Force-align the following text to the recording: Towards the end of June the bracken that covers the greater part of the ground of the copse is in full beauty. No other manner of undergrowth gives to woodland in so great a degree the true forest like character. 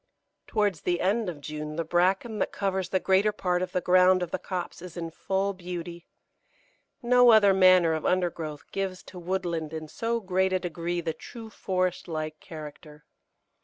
Towards 0.47 0.81
the 0.81 0.99
end 0.99 1.29
of 1.29 1.41
June 1.41 1.75
the 1.75 1.83
bracken 1.83 2.39
that 2.39 2.51
covers 2.51 2.89
the 2.89 2.99
greater 2.99 3.31
part 3.31 3.61
of 3.61 3.71
the 3.71 3.81
ground 3.81 4.23
of 4.23 4.31
the 4.31 4.39
copse 4.39 4.81
is 4.81 4.97
in 4.97 5.11
full 5.11 5.53
beauty. 5.53 6.07
No 7.03 7.29
other 7.29 7.53
manner 7.53 7.93
of 7.93 8.03
undergrowth 8.03 8.63
gives 8.71 9.03
to 9.03 9.19
woodland 9.19 9.73
in 9.73 9.87
so 9.87 10.19
great 10.19 10.53
a 10.53 10.59
degree 10.59 11.01
the 11.01 11.13
true 11.13 11.51
forest 11.51 12.07
like 12.07 12.39
character. 12.39 13.05